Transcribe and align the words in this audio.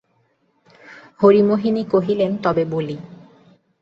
হরিমোহিনী 1.19 1.83
কহিলেন, 1.85 2.31
তবে 2.43 2.63
বলি। 2.65 2.97